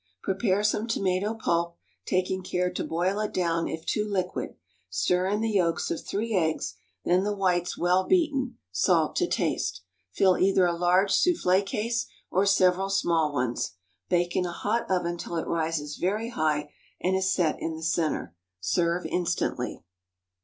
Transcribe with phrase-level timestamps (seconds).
[0.23, 4.55] _Prepare some tomato pulp, taking care to boil it down if too liquid;
[4.89, 6.73] stir in the yolks of three eggs,
[7.05, 9.81] then the whites well beaten; salt to taste.
[10.11, 13.73] Fill either a large soufflé case or several small ones.
[14.09, 17.83] Bake in a hot oven till it rises very high and is set in the
[17.83, 19.83] centre; serve instantly.